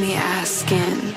me 0.00 0.14
asking. 0.14 1.07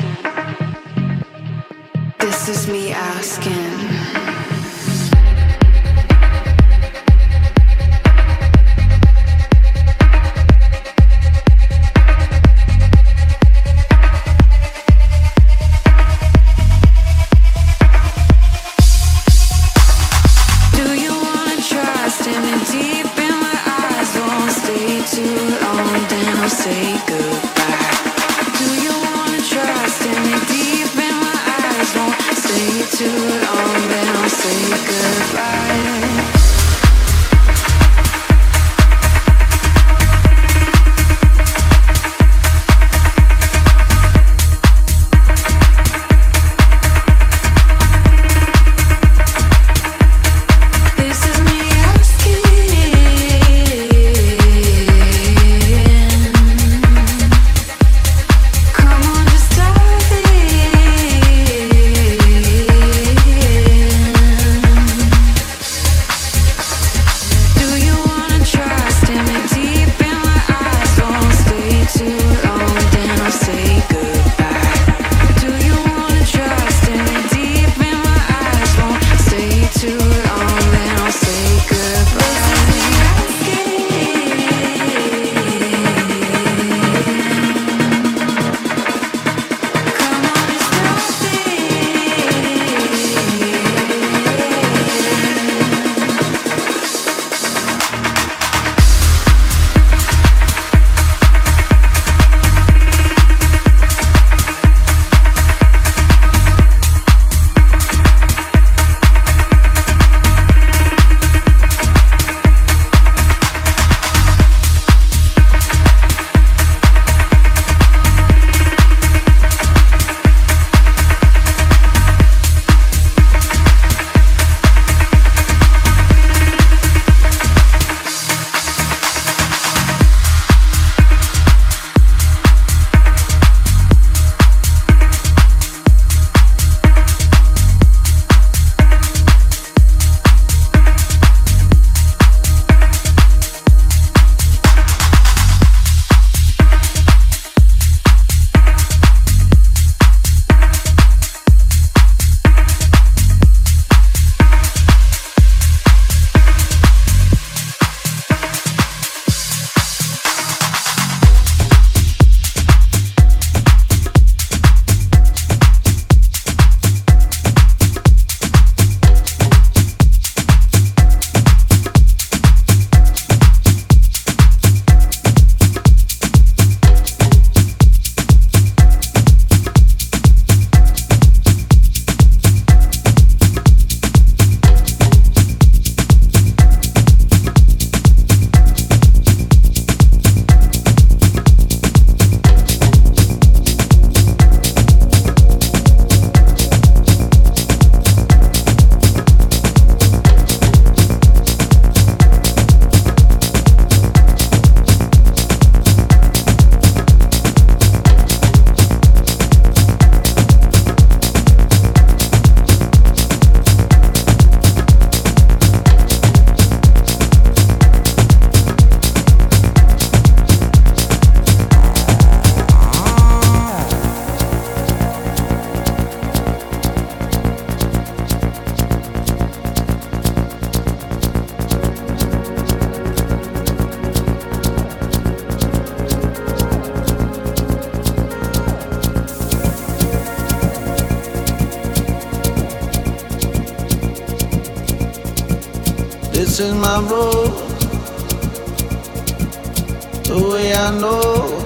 The 250.28 250.38
way 250.52 250.74
I 250.74 250.92
know. 251.00 251.58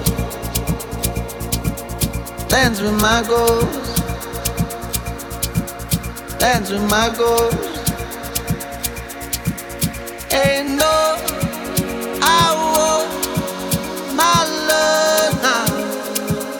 Dance 2.48 2.80
with 2.80 3.00
my 3.02 3.22
goals. 3.26 3.86
Dance 6.38 6.70
with 6.70 6.88
my 6.88 7.08
goals. 7.18 7.54
Ain't 10.32 10.76
no, 10.82 10.96
I 12.22 12.44
my 14.22 14.38
love 14.70 15.32
now. 15.42 15.66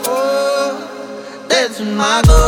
Oh, 0.06 1.46
with 1.78 1.94
my 1.94 2.20
goals. 2.26 2.45